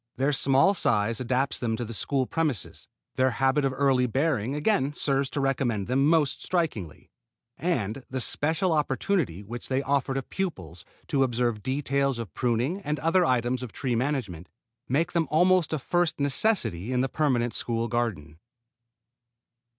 Their 0.15 0.33
small 0.33 0.73
size 0.73 1.19
adapts 1.19 1.59
them 1.59 1.75
to 1.77 1.85
the 1.85 1.93
school 1.93 2.25
premises, 2.25 2.87
their 3.17 3.29
habit 3.29 3.63
of 3.63 3.71
early 3.77 4.07
bearing 4.07 4.55
again 4.55 4.93
serves 4.93 5.29
to 5.29 5.39
recommend 5.39 5.85
them 5.85 6.07
most 6.07 6.41
strikingly, 6.43 7.11
and 7.55 8.03
the 8.09 8.19
special 8.19 8.71
opportunity 8.71 9.43
which 9.43 9.67
they 9.69 9.83
offer 9.83 10.15
to 10.15 10.23
pupils 10.23 10.83
to 11.09 11.21
observe 11.21 11.61
details 11.61 12.17
of 12.17 12.33
pruning 12.33 12.81
and 12.81 12.97
other 12.97 13.23
items 13.23 13.61
of 13.61 13.73
tree 13.73 13.93
management, 13.93 14.49
make 14.89 15.11
them 15.11 15.27
almost 15.29 15.71
a 15.71 15.77
first 15.77 16.19
necessity 16.19 16.91
in 16.91 17.01
the 17.01 17.07
permanent 17.07 17.53
school 17.53 17.87
garden. 17.87 18.39